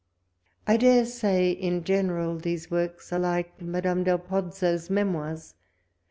[0.65, 5.53] I dare say in general, these works are like Madame del Pozzo's Mrmoires.